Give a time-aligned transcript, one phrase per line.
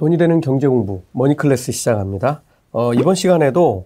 [0.00, 2.40] 돈이 되는 경제 공부 머니 클래스 시작합니다.
[2.72, 3.84] 어, 이번 시간에도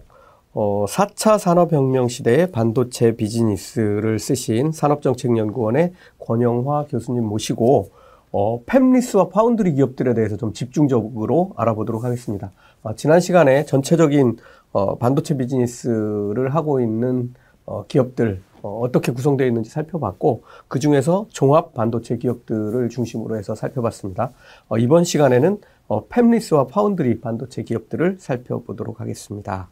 [0.53, 7.89] 어, 4차 산업혁명 시대의 반도체 비즈니스를 쓰신 산업정책연구원의 권영화 교수님 모시고
[8.31, 12.53] 어, 팹리스와 파운드리 기업들에 대해서 좀 집중적으로 알아보도록 하겠습니다.
[12.81, 14.37] 어, 지난 시간에 전체적인
[14.71, 17.33] 어, 반도체 비즈니스를 하고 있는
[17.65, 24.31] 어, 기업들 어, 어떻게 구성되어 있는지 살펴봤고 그 중에서 종합 반도체 기업들을 중심으로 해서 살펴봤습니다.
[24.69, 29.69] 어, 이번 시간에는 어, 팹리스와 파운드리 반도체 기업들을 살펴보도록 하겠습니다.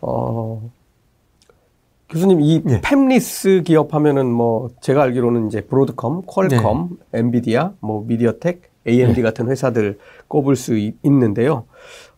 [0.00, 0.70] 어,
[2.08, 2.80] 교수님 이 예.
[2.80, 9.22] 팹리스 기업 하면은 뭐 제가 알기로는 이제 브로드컴, 퀄컴, 엔비디아, 뭐 미디어텍, AMD 예.
[9.22, 11.64] 같은 회사들 꼽을 수 있, 있는데요.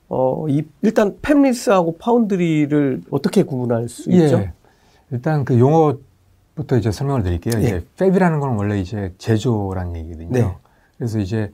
[0.09, 4.39] 어, 이 일단 팹리스하고 파운드리를 어떻게 구분할 수 있죠?
[4.39, 4.53] 예.
[5.11, 7.55] 일단 그 용어부터 이제 설명을 드릴게요.
[7.63, 7.63] 예.
[7.63, 10.31] 이제 fab이라는 건 원래 이제 제조란 얘기거든요.
[10.31, 10.57] 네.
[10.99, 11.51] 그래서 이제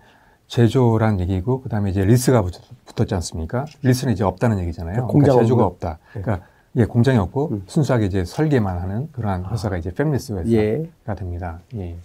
[0.46, 2.54] 제조란 얘기고 그다음에 이제 less가 붙,
[2.86, 3.64] 붙었지 않습니까?
[3.82, 5.06] less는 이제 없다는 얘기잖아요.
[5.06, 5.90] 공장 그러니까 제조가 없고요.
[5.90, 5.98] 없다.
[6.14, 6.22] 네.
[6.22, 7.62] 그러니까 예, 공장이 없고 음.
[7.66, 10.90] 순수하게 이제 설계만 하는 그러한 회사가 이제 팹리스 회사가 예.
[11.16, 11.60] 됩니다.
[11.76, 11.96] 예.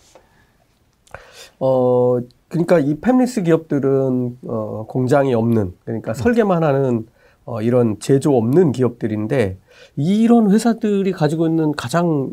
[1.59, 7.08] 어, 그러니까 이 팹리스 기업들은 어, 공장이 없는 그러니까 설계만 하는
[7.46, 9.58] 어, 이런 제조 없는 기업들인데
[9.96, 12.31] 이런 회사들이 가지고 있는 가장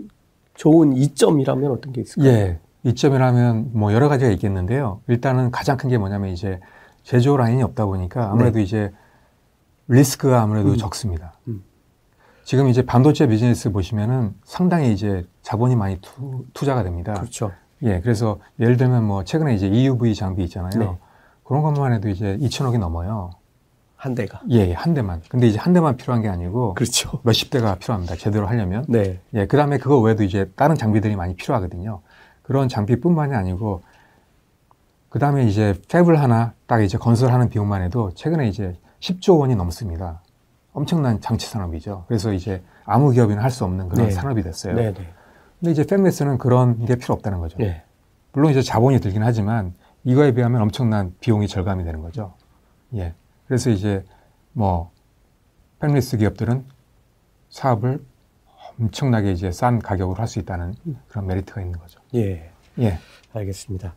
[0.54, 2.30] 좋은 이점이라면 어떤 게 있을까요?
[2.30, 2.58] 예.
[2.90, 5.00] 이점이라면 뭐 여러 가지가 있겠는데요.
[5.08, 6.60] 일단은 가장 큰 게 뭐냐면 이제
[7.02, 8.92] 제조 라인이 없다 보니까 아무래도 이제
[9.88, 10.74] 리스크가 아무래도 네.
[10.74, 10.78] 음.
[10.78, 11.34] 적습니다.
[11.48, 11.62] 음.
[12.44, 17.14] 지금 이제 반도체 비즈니스 보시면은 상당히 이제 자본이 많이 투, 자가 됩니다.
[17.14, 17.50] 그렇죠.
[17.82, 18.00] 예.
[18.00, 20.78] 그래서 예를 들면 뭐 최근에 이제 EUV 장비 있잖아요.
[20.78, 20.98] 네.
[21.44, 23.30] 그런 것만 해도 이제 2천억이 넘어요.
[23.96, 24.40] 한 대가.
[24.50, 25.22] 예, 한 대만.
[25.28, 27.20] 근데 이제 한 대만 필요한 게 아니고 그렇죠.
[27.24, 28.14] 몇십 대가 필요합니다.
[28.16, 28.84] 제대로 하려면.
[28.88, 29.20] 네.
[29.34, 32.00] 예, 그 다음에 그거 외에도 이제 다른 장비들이 많이 필요하거든요.
[32.46, 33.82] 그런 장비뿐만이 아니고,
[35.08, 40.22] 그 다음에 이제 팹을 하나 딱 이제 건설하는 비용만 해도 최근에 이제 10조 원이 넘습니다.
[40.72, 42.04] 엄청난 장치 산업이죠.
[42.06, 44.12] 그래서 이제 아무 기업이나 할 수 없는 그런 네.
[44.12, 44.74] 산업이 됐어요.
[44.74, 45.12] 네, 네.
[45.58, 47.58] 근데 이제 팹리스는 그런 게 필요 없다는 거죠.
[47.58, 47.82] 네.
[48.32, 49.74] 물론 이제 자본이 들긴 하지만
[50.04, 52.34] 이거에 비하면 엄청난 비용이 절감이 되는 거죠.
[52.94, 53.14] 예.
[53.48, 54.04] 그래서 이제
[54.52, 54.92] 뭐
[55.80, 56.64] 팹리스 기업들은
[57.48, 58.04] 사업을
[58.80, 60.74] 엄청나게 이제 싼 가격으로 할 수 있다는
[61.08, 62.00] 그런 메리트가 있는 거죠.
[62.14, 62.50] 예.
[62.78, 62.98] 예.
[63.32, 63.94] 알겠습니다.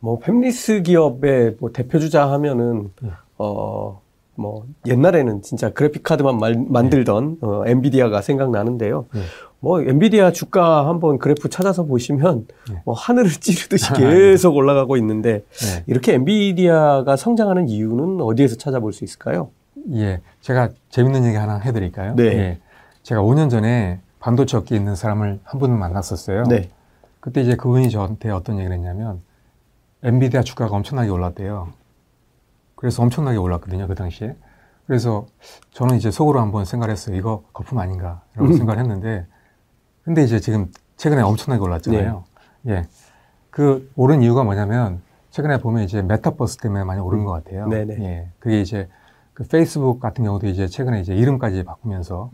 [0.00, 3.10] 뭐 팹리스 기업의 뭐 대표주자 하면은 예.
[3.38, 4.00] 어.
[4.36, 9.04] 뭐 옛날에는 진짜 그래픽 카드만 말- 만들던 어, 엔비디아가 생각나는데요.
[9.14, 9.20] 예.
[9.58, 12.80] 뭐 엔비디아 주가 한번 그래프 찾아서 보시면 예.
[12.86, 15.84] 뭐 하늘을 찌르듯이 계속 올라가고 있는데 예.
[15.86, 19.50] 이렇게 엔비디아가 성장하는 이유는 어디에서 찾아볼 수 있을까요?
[19.94, 20.22] 예.
[20.40, 22.14] 제가 재밌는 얘기 하나 해드릴까요?
[22.16, 22.24] 네.
[22.24, 22.58] 예.
[23.02, 26.44] 제가 5년 전에 반도체 업계에 있는 사람을 한 분을 만났었어요.
[26.44, 26.68] 네.
[27.18, 29.20] 그때 이제 그분이 저한테 어떤 얘기를 했냐면
[30.02, 31.68] 엔비디아 주가가 엄청나게 올랐대요.
[32.76, 34.36] 그래서 엄청나게 올랐거든요, 그 당시에.
[34.86, 35.26] 그래서
[35.72, 37.16] 저는 이제 속으로 한번 생각을 했어요.
[37.16, 38.54] 이거 거품 아닌가 라고 음.
[38.54, 39.26] 생각을 했는데
[40.02, 42.24] 근데 이제 지금 최근에 엄청나게 올랐잖아요.
[42.68, 42.86] 예.
[43.50, 47.68] 그 오른 이유가 뭐냐면 최근에 보면 이제 메타버스 때문에 많이 오른 것 같아요.
[47.68, 48.04] 네네.
[48.04, 48.28] 예.
[48.38, 48.88] 그게 이제
[49.32, 52.30] 그 페이스북 같은 경우도 이제 최근에 이제 이름까지 바꾸면서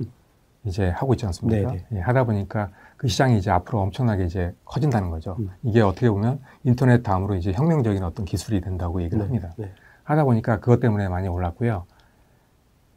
[0.67, 1.71] 이제 하고 있지 않습니까?
[1.71, 1.87] 네네.
[1.93, 5.37] 예, 하다 보니까 그 시장이 이제 앞으로 엄청나게 이제 커진다는 거죠.
[5.39, 5.51] 음.
[5.63, 9.53] 이게 어떻게 보면 인터넷 다음으로 이제 혁명적인 어떤 기술이 된다고 얘기를 합니다.
[9.57, 9.73] 네.
[10.05, 11.85] 하다 보니까 그것 때문에 많이 올랐고요.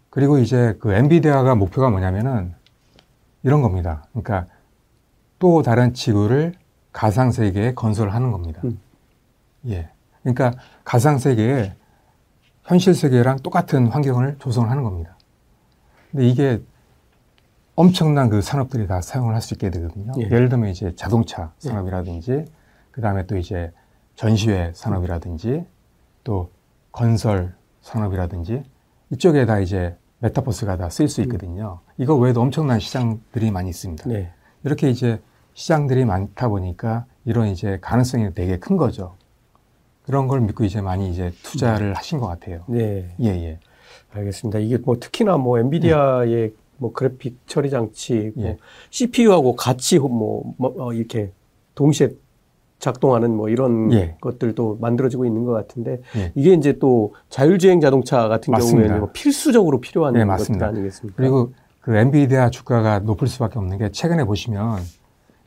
[0.09, 2.53] 그리고 이제 그 엔비디아가 목표가 뭐냐면은
[3.43, 4.05] 이런 겁니다.
[4.11, 4.47] 그러니까
[5.37, 6.53] 또 다른 지구를
[6.91, 8.61] 가상 세계에 건설하는 겁니다.
[8.63, 8.79] 음.
[9.67, 9.89] 예.
[10.21, 10.53] 그러니까
[10.83, 11.73] 가상 세계에
[12.63, 15.17] 현실 세계랑 똑같은 환경을 조성을 하는 겁니다.
[16.11, 16.61] 근데 이게
[17.79, 20.11] 엄청난 그 산업들이 다 사용을 할 수 있게 되거든요.
[20.17, 20.23] 예.
[20.23, 22.43] 예를 들면 이제 자동차 산업이라든지
[22.91, 23.71] 그 다음에 또 이제
[24.15, 25.63] 전시회 산업이라든지
[26.25, 26.49] 또
[26.91, 28.63] 건설 산업이라든지
[29.11, 31.79] 이쪽에 다 이제 메타버스가 다 쓰일 수 있거든요.
[31.97, 34.09] 이거 외에도 엄청난 시장들이 많이 있습니다.
[34.09, 34.33] 네.
[34.65, 35.21] 이렇게 이제
[35.53, 39.15] 시장들이 많다 보니까 이런 이제 가능성이 되게 큰 거죠.
[40.03, 42.65] 그런 걸 믿고 이제 많이 이제 투자를 하신 것 같아요.
[42.67, 43.15] 네.
[43.21, 43.59] 예, 예.
[44.11, 44.59] 알겠습니다.
[44.59, 48.57] 이게 뭐 특히나 뭐 엔비디아의 뭐 그래픽 처리 장치, 뭐 예.
[48.89, 51.31] CPU하고 같이 뭐, 뭐 어, 이렇게
[51.75, 52.09] 동시에
[52.79, 54.15] 작동하는 뭐 이런 예.
[54.21, 56.31] 것들도 만들어지고 있는 것 같은데 예.
[56.33, 58.77] 이게 이제 또 자율주행 자동차 같은 맞습니다.
[58.79, 60.63] 경우에는 뭐 필수적으로 필요한 네, 것들.
[60.63, 61.17] 아니겠습니까?
[61.17, 64.79] 그리고 그 엔비디아 주가가 높을 수밖에 없는 게 최근에 보시면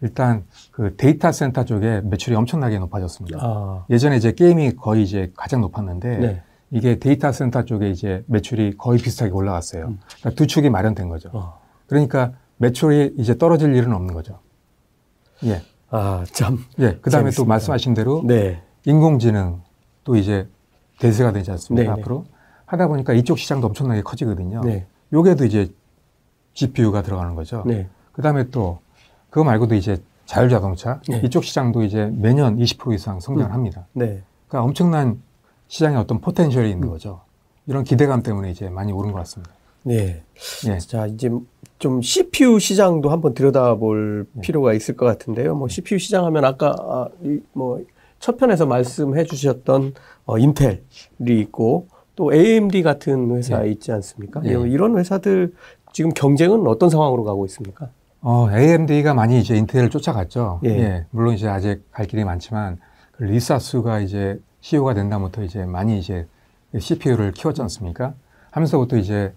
[0.03, 3.39] 일단 그 데이터 센터 쪽에 매출이 엄청나게 높아졌습니다.
[3.41, 6.43] 아, 예전에 이제 게임이 거의 이제 가장 높았는데 네.
[6.73, 9.89] 이게 데이터 센터 쪽에 이제 매출이 거의 비슷하게 올라갔어요.
[9.89, 10.01] 음.
[10.07, 11.29] 그러니까 두 축이 마련된 거죠.
[11.35, 11.61] 어.
[11.87, 14.39] 그러니까 매출이 이제 떨어질 일은 없는 거죠.
[15.45, 15.61] 예.
[15.91, 16.65] 아, 참.
[16.79, 16.99] 예.
[17.03, 17.45] 그 다음에 또.
[17.45, 18.63] 말씀하신 대로 네.
[18.87, 19.61] 인공지능
[20.03, 20.49] 또 이제
[20.99, 21.95] 대세가 되지 않습니까?
[21.95, 22.25] 네, 앞으로
[22.65, 24.63] 하다 보니까 이쪽 시장도 엄청나게 커지거든요.
[24.65, 24.87] 네.
[25.13, 25.71] 요게도 이제
[26.55, 27.65] GPU가 들어가는 거죠.
[27.67, 27.89] 네.
[28.13, 28.81] 그 다음에 또
[29.29, 31.21] 그거 말고도 이제 자율 자동차 네.
[31.23, 33.53] 이쪽 시장도 이제 매년 20% 이상 성장을 음.
[33.53, 33.87] 합니다.
[33.93, 34.23] 네.
[34.49, 35.21] 그러니까 엄청난
[35.73, 36.91] 시장에 어떤 포텐셜이 있는 음.
[36.91, 37.23] 거죠.
[37.67, 39.53] 이런 기대감 때문에 이제 많이 오른 것 같습니다.
[39.85, 40.23] 네.
[40.69, 40.79] 예.
[40.79, 41.31] 자, 이제
[41.79, 44.41] 좀 CPU 시장도 한번 들여다볼 네.
[44.43, 45.55] 필요가 있을 것 같은데요.
[45.55, 47.81] 뭐 CPU 시장 하면 아까 아, 이, 뭐
[48.23, 49.95] 첫 편에서 말씀해 주셨던
[50.27, 50.79] 어, 인텔이
[51.27, 53.71] 있고 또 AMD 같은 회사 예.
[53.71, 54.41] 있지 않습니까?
[54.45, 54.51] 예.
[54.51, 55.53] 이런 회사들
[55.93, 57.89] 지금 경쟁은 어떤 상황으로 가고 있습니까?
[58.21, 60.61] 어, AMD가 많이 이제 인텔을 쫓아갔죠.
[60.65, 61.05] 예.
[61.11, 62.79] 물론 이제 아직 갈 길이 많지만
[63.11, 66.27] 그 리사스가 이제 CEO가 된 다음부터 이제 많이 이제
[66.77, 68.15] CPU를 키웠지 않습니까?
[68.51, 69.35] 하면서부터 이제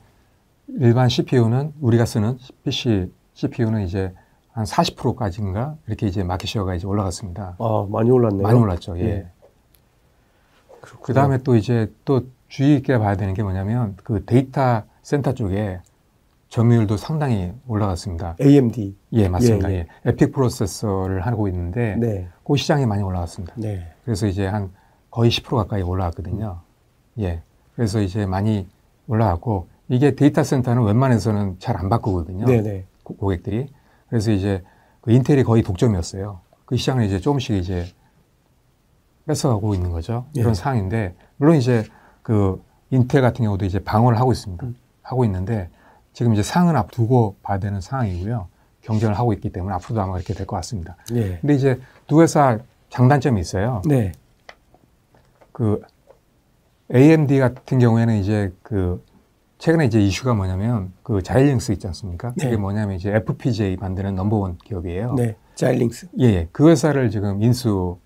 [0.68, 4.14] 일반 CPU는 우리가 쓰는 PC CPU는 이제
[4.52, 7.56] 한 40%까지인가 이렇게 이제 마켓시어가 이제 올라갔습니다.
[7.60, 8.42] 아, 많이 올랐네요.
[8.42, 8.98] 많이 올랐죠.
[9.00, 9.04] 예.
[9.04, 9.28] 예.
[11.02, 15.80] 그 다음에 또 이제 또 주의 있게 봐야 되는 게 뭐냐면 그 데이터 센터 쪽에
[16.50, 18.36] 점유율도 상당히 올라갔습니다.
[18.40, 18.96] AMD.
[19.14, 19.72] 예, 맞습니다.
[19.72, 22.30] 예, 예, 에픽 프로세서를 하고 있는데 네.
[22.46, 23.56] 그 시장이 많이 올라갔습니다.
[23.58, 23.92] 네.
[24.06, 24.72] 그래서 이제 한
[25.16, 26.60] 거의 10% 가까이 올라갔거든요.
[27.20, 27.42] 예.
[27.74, 28.68] 그래서 이제 많이
[29.08, 32.46] 올라갔고 이게 데이터 센터는 웬만해서는 잘 안 바꾸거든요.
[32.46, 32.86] 네, 네.
[33.04, 33.70] 고- 고객들이.
[34.10, 34.62] 그래서 이제
[35.00, 36.42] 그 인텔이 거의 독점이었어요.
[36.66, 37.86] 그 시장을 이제 조금씩 이제
[39.26, 40.26] 뺏어가고 있는 거죠.
[40.34, 40.54] 이런 예.
[40.54, 41.86] 상황인데 물론 이제
[42.22, 44.66] 그 인텔 같은 경우도 이제 방어를 하고 있습니다.
[44.66, 44.76] 음.
[45.02, 45.70] 하고 있는데
[46.12, 48.48] 지금 이제 상은 앞두고 봐야 되는 상황이고요.
[48.82, 50.98] 경쟁을 하고 있기 때문에 앞으로도 아마 그렇게 될 것 같습니다.
[51.10, 51.38] 네.
[51.40, 52.60] 근데 이제 두 회사
[52.90, 53.82] 장단점이 있어요.
[53.86, 54.12] 네.
[55.56, 55.82] 그
[56.94, 59.02] AMD 같은 경우에는 이제 그
[59.58, 62.34] 최근에 이제 이슈가 뭐냐면 그 자일링스 있지 않습니까?
[62.36, 62.44] 네.
[62.44, 65.14] 그게 뭐냐면 이제 FPGA 만드는 넘버원 기업이에요.
[65.14, 65.38] 네.
[65.56, 66.10] 자일링스.
[66.20, 66.50] 예, 예.
[66.52, 67.98] 그 회사를 지금 인수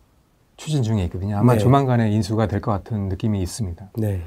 [0.57, 1.37] 추진 중에 있거든요.
[1.37, 1.59] 아마 네.
[1.59, 3.93] 조만간에 인수가 될 것 같은 느낌이 있습니다.
[3.97, 4.21] 네.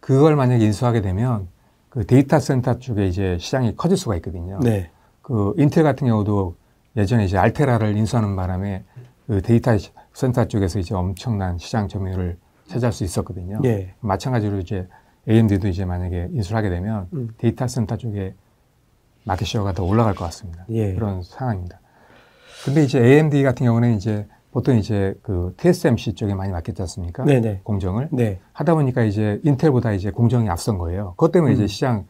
[0.00, 1.48] 그걸 만약에 인수하게 되면
[1.88, 4.60] 그 데이터 센터 쪽에 이제 시장이 커질 수가 있거든요.
[4.62, 4.90] 네.
[5.22, 6.56] 그 인텔 같은 경우도
[6.98, 8.84] 예전에 이제 알테라를 인수하는 바람에
[9.26, 9.72] 그 데이터
[10.12, 12.36] 센터 쪽에서 이제 엄청난 시장 점유율을
[12.70, 13.60] 차지할 수 있었거든요.
[13.62, 13.94] 네.
[14.00, 14.86] 마찬가지로 이제
[15.28, 17.30] AMD도 이제 만약에 인수를 하게 되면 음.
[17.36, 18.34] 데이터 센터 쪽에
[19.24, 20.64] market share가 더 올라갈 것 같습니다.
[20.70, 20.94] 예.
[20.94, 21.80] 그런 상황입니다.
[22.64, 27.24] 근데 이제 AMD 같은 경우는 이제 보통 이제 그 TSMC 쪽에 많이 맡겼지 않습니까?
[27.24, 27.60] 네, 네.
[27.64, 28.40] 공정을 네.
[28.52, 31.10] 하다 보니까 이제 인텔보다 이제 공정이 앞선 거예요.
[31.10, 31.54] 그것 때문에 음.
[31.54, 32.06] 이제 시장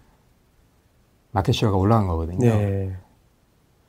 [1.32, 2.38] market share가 올라간 거거든요.
[2.38, 2.92] 네.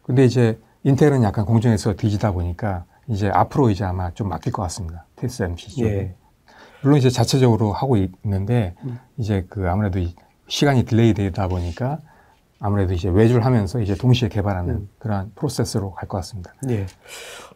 [0.03, 5.05] 근데 이제 인텔은 약간 공정에서 뒤지다 보니까 이제 앞으로 이제 아마 좀 맡길 것 같습니다.
[5.17, 5.89] TSMC 쪽에.
[5.89, 6.15] 예.
[6.81, 8.99] 물론 이제 자체적으로 하고 있는데 음.
[9.17, 10.15] 이제 그 아무래도 이
[10.47, 11.99] 시간이 delay 되다 보니까
[12.59, 14.89] 아무래도 이제 외주를 하면서 이제 동시에 개발하는 음.
[14.99, 16.53] 그러한 프로세스로 갈 것 같습니다.
[16.69, 16.85] 예.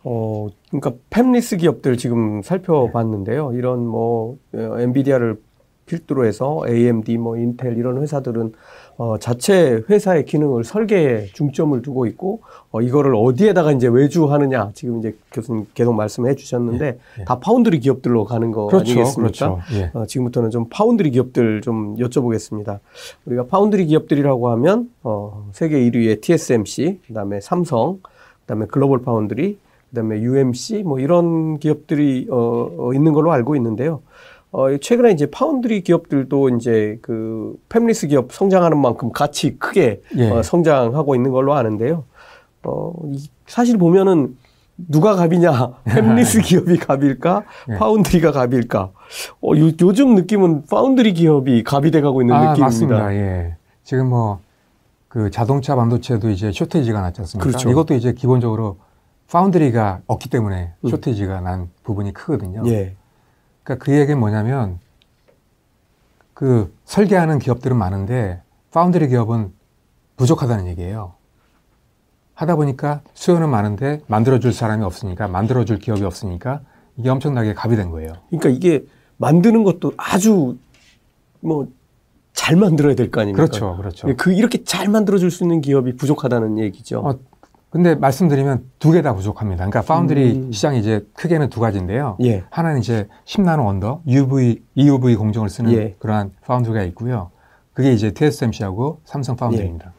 [0.03, 3.53] 어, 그러니까 팹리스 기업들 지금 살펴봤는데요.
[3.53, 5.41] 이런 뭐 어, 엔비디아를
[5.85, 8.53] 필두로 해서 AMD, 뭐 인텔 이런 회사들은
[8.97, 12.41] 어, 자체 회사의 기능을 설계에 중점을 두고 있고
[12.71, 17.25] 어, 이거를 어디에다가 이제 외주하느냐 지금 이제 교수님 계속 말씀해 주셨는데 예, 예.
[17.25, 19.15] 다 파운드리 기업들로 가는 거 아니겠습니까?
[19.15, 19.59] 그렇죠.
[19.73, 19.91] 예.
[19.93, 22.79] 어, 지금부터는 좀 파운드리 기업들 좀 여쭤보겠습니다.
[23.25, 27.99] 우리가 파운드리 기업들이라고 하면 어, 세계 1위의 TSMC, 그다음에 삼성,
[28.41, 29.57] 그다음에 글로벌 파운드리,
[29.89, 34.01] 그다음에 UMC 뭐 이런 기업들이 어, 어, 있는 걸로 알고 있는데요.
[34.57, 40.29] 어, 최근에 이제 파운드리 기업들도 이제 그 팹리스 기업 성장하는 만큼 같이 크게 예.
[40.31, 42.05] 어, 성장하고 있는 걸로 아는데요.
[42.63, 44.37] 어, 이- 사실 보면은
[44.77, 45.73] 누가 갑이냐?
[45.85, 47.43] 팹리스 기업이 갑일까?
[47.71, 47.75] 예.
[47.75, 48.91] 파운드리가 갑일까?
[49.41, 52.65] 어, 요, 요즘 느낌은 파운드리 기업이 갑이 돼가고 있는 아, 느낌입니다.
[52.65, 53.13] 맞습니다.
[53.15, 53.55] 예.
[53.83, 54.39] 지금 뭐
[55.07, 57.47] 그 자동차 반도체도 이제 shortage가 났지 않습니까?
[57.47, 57.69] 그렇죠.
[57.69, 58.79] 이것도 이제 기본적으로
[59.31, 60.89] 파운드리가 없기 때문에 음.
[60.89, 62.63] shortage가 난 부분이 크거든요.
[62.67, 62.95] 예.
[63.65, 64.79] 그러니까 그 얘기는 뭐냐면
[66.33, 68.41] 그 설계하는 기업들은 많은데
[68.71, 69.51] 파운드리 기업은
[70.15, 71.13] 부족하다는 얘기예요.
[72.35, 76.61] 하다 보니까 수요는 많은데 만들어줄 사람이 없으니까 만들어줄 기업이 없으니까
[76.97, 78.13] 이게 엄청나게 갑이 된 거예요.
[78.29, 78.85] 그러니까 이게
[79.17, 80.57] 만드는 것도 아주
[81.41, 81.67] 뭐
[82.35, 83.45] 잘 만들어야 될 거 아닙니까?
[83.45, 84.07] 그렇죠, 그렇죠.
[84.17, 86.99] 그 이렇게 잘 만들어줄 수 있는 기업이 부족하다는 얘기죠.
[86.99, 87.17] 어,
[87.75, 89.65] 근데 말씀드리면 두 개 다 부족합니다.
[89.67, 90.51] 그러니까 파운드리 음.
[90.53, 92.15] 시장이 이제 크게는 두 가지인데요.
[92.23, 92.45] 예.
[92.49, 95.93] 하나는 이제 10나노 under, UV, EUV 공정을 쓰는 예.
[95.99, 97.31] 그러한 파운드리가 있고요.
[97.73, 99.91] 그게 이제 TSMC하고 삼성 파운드리입니다.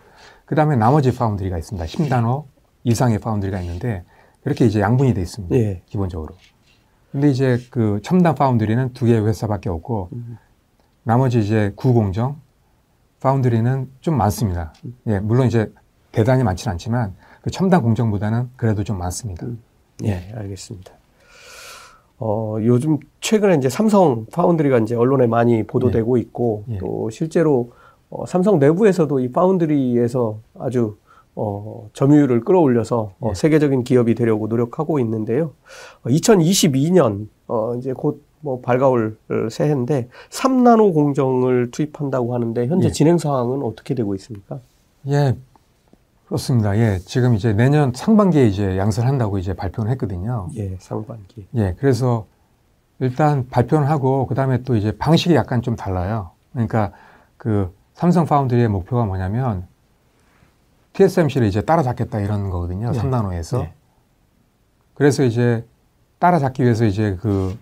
[0.47, 1.85] 그 다음에 나머지 파운드리가 있습니다.
[1.85, 2.45] 10나노
[2.85, 4.05] 이상의 파운드리가 있는데
[4.43, 5.55] 그렇게 이제 양분이 돼 있습니다.
[5.57, 5.83] 예.
[5.85, 6.35] 기본적으로.
[7.13, 10.39] 근데 이제 그 첨단 파운드리는 두 개의 회사밖에 없고 음.
[11.03, 12.41] 나머지 이제 구공정
[13.21, 14.73] 파운드리는 좀 많습니다.
[15.09, 15.71] 예, 물론 이제
[16.11, 17.15] 대단히 많지는 않지만
[17.47, 19.47] 그 첨단 공정보다는 그래도 좀 많습니다.
[19.47, 19.63] 음.
[20.03, 20.93] 예, 알겠습니다.
[22.19, 26.79] 어, 요즘 최근에 이제 삼성 파운드리가 이제 언론에 많이 보도되고 있고 예.
[26.79, 27.71] 또 실제로
[28.11, 30.97] 어, 삼성 내부에서도 이 파운드리에서 아주
[31.37, 33.35] 어, 점유율을 끌어올려서 어, 예.
[33.35, 35.53] 세계적인 기업이 되려고 노력하고 있는데요.
[36.03, 39.19] 어, 2022년 어, 이제 곧뭐 발가올
[39.53, 42.91] 새해인데 3나노 공정을 투입한다고 하는데 현재 예.
[42.91, 44.59] 진행 상황은 어떻게 되고 있습니까?
[45.07, 45.37] 예,
[46.27, 46.77] 그렇습니다.
[46.77, 50.49] 예, 지금 이제 내년 상반기에 이제 양산한다고 이제 발표를 했거든요.
[50.57, 51.47] 예, 상반기.
[51.55, 52.27] 예, 그래서
[52.99, 56.33] 일단 발표는 하고 그다음에 또 이제 방식이 약간 좀 달라요.
[56.53, 56.91] 그러니까
[57.37, 59.67] 그 삼성 파운드리의 목표가 뭐냐면
[60.95, 62.91] TSMC를 이제 따라잡겠다 이런 거거든요.
[62.91, 62.99] 네.
[62.99, 63.61] 3나노에서.
[63.61, 63.75] 네.
[64.95, 65.65] 그래서 이제
[66.19, 67.57] 따라잡기 위해서 이제 그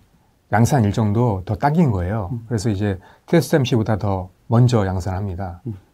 [0.51, 2.29] 양산 일정도 더 당긴 거예요.
[2.31, 2.45] 음.
[2.47, 5.61] 그래서 이제 TSMC보다 더 먼저 양산합니다.
[5.67, 5.84] 음.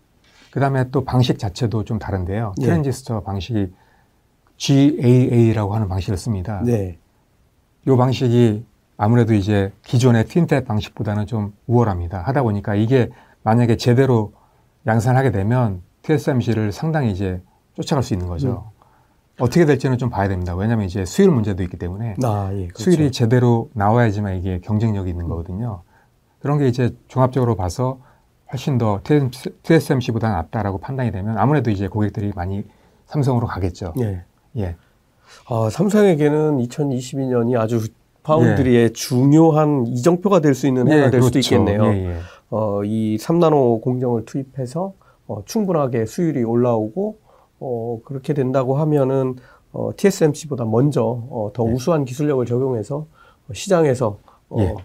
[0.51, 2.53] 그 다음에 또 방식 자체도 좀 다른데요.
[2.59, 2.65] 예.
[2.65, 3.73] 트랜지스터 방식이
[4.57, 6.61] GAA라고 하는 방식을 씁니다.
[6.63, 6.99] 네.
[7.87, 8.65] 이 방식이
[8.97, 12.21] 아무래도 이제 기존의 틴탭 방식보다는 좀 우월합니다.
[12.21, 13.09] 하다 보니까 이게
[13.43, 14.33] 만약에 제대로
[14.85, 17.41] 양산하게 되면 TSMC를 상당히 이제
[17.73, 18.71] 쫓아갈 수 있는 거죠.
[18.75, 18.81] 음.
[19.39, 20.53] 어떻게 될지는 좀 봐야 됩니다.
[20.55, 22.67] 왜냐하면 이제 수율 문제도 있기 때문에 아, 예.
[22.67, 22.83] 그렇죠.
[22.83, 25.81] 수율이 제대로 나와야지만 이게 경쟁력이 있는 거거든요.
[26.39, 27.99] 그런 게 이제 종합적으로 봐서
[28.51, 28.99] 훨씬 더
[29.63, 32.63] TSMC보다는 낫다라고 판단이 되면 아무래도 이제 고객들이 많이
[33.05, 33.93] 삼성으로 가겠죠.
[33.99, 34.23] 예.
[34.57, 34.75] 예.
[35.49, 37.87] 아, 삼성에게는 2022년이 아주
[38.23, 41.55] 파운드리의 중요한 이정표가 될 수 있는 해가 될 수도 그렇죠.
[41.55, 41.85] 있겠네요.
[41.85, 42.17] 예, 예.
[42.49, 44.93] 어, 이 3나노 공정을 투입해서
[45.27, 47.17] 어, 충분하게 수율이 올라오고
[47.59, 49.37] 어, 그렇게 된다고 하면은
[49.71, 51.71] 어, TSMC보다 먼저 어, 더 네.
[51.71, 52.97] 우수한 기술력을 적용해서
[53.47, 54.75] 어, 시장에서 어, 예.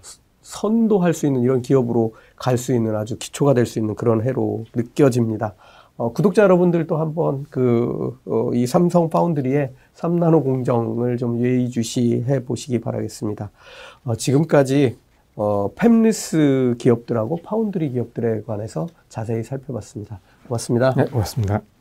[0.47, 4.65] 선도할 수 있는 이런 기업으로 갈 수 있는 아주 기초가 될 수 있는 그런 해로
[4.75, 5.55] 느껴집니다.
[5.97, 13.51] 어, 구독자 여러분들도 한번 그, 어, 이 삼성 파운드리의 3나노 공정을 좀 예의주시해 보시기 바라겠습니다.
[14.05, 14.99] 어, 지금까지
[15.37, 20.21] 어, 팹리스 기업들하고 파운드리 기업들에 관해서 자세히 살펴봤습니다.
[20.47, 20.95] 고맙습니다.
[20.97, 21.76] 네, 고맙습니다.